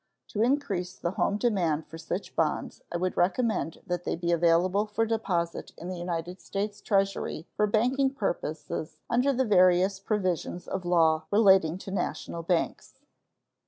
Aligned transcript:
To 0.29 0.41
increase 0.41 0.95
the 0.97 1.11
home 1.11 1.37
demand 1.37 1.85
for 1.85 1.99
such 1.99 2.35
bonds 2.35 2.81
I 2.91 2.97
would 2.97 3.15
recommend 3.15 3.83
that 3.85 4.03
they 4.03 4.15
be 4.15 4.31
available 4.31 4.87
for 4.87 5.05
deposit 5.05 5.73
in 5.77 5.89
the 5.89 5.99
United 5.99 6.41
States 6.41 6.81
Treasury 6.81 7.45
for 7.55 7.67
banking 7.67 8.09
purposes 8.15 8.97
under 9.11 9.31
the 9.31 9.45
various 9.45 9.99
provisions 9.99 10.67
of 10.67 10.85
law 10.85 11.25
relating 11.29 11.77
to 11.77 11.91
national 11.91 12.41
banks. 12.41 12.95